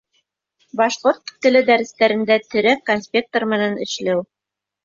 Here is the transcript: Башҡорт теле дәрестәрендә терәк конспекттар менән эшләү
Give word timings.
Башҡорт 0.79 1.33
теле 1.45 1.61
дәрестәрендә 1.69 2.39
терәк 2.55 2.83
конспекттар 2.91 3.49
менән 3.55 3.81
эшләү 3.89 4.27